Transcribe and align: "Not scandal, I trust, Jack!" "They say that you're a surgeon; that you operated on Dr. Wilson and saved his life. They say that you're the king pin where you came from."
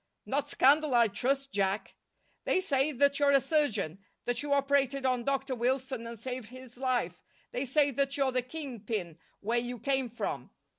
"Not 0.25 0.49
scandal, 0.49 0.95
I 0.95 1.09
trust, 1.09 1.51
Jack!" 1.51 1.93
"They 2.45 2.59
say 2.59 2.91
that 2.91 3.19
you're 3.19 3.29
a 3.29 3.39
surgeon; 3.39 3.99
that 4.25 4.41
you 4.41 4.51
operated 4.51 5.05
on 5.05 5.23
Dr. 5.23 5.53
Wilson 5.53 6.07
and 6.07 6.17
saved 6.17 6.49
his 6.49 6.77
life. 6.79 7.21
They 7.51 7.65
say 7.65 7.91
that 7.91 8.17
you're 8.17 8.31
the 8.31 8.41
king 8.41 8.79
pin 8.79 9.19
where 9.41 9.59
you 9.59 9.77
came 9.77 10.09
from." 10.09 10.49